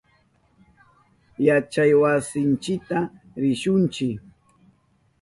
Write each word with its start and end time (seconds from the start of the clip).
Yachaywasinchita 1.47 2.97
rishunchi. 3.41 4.07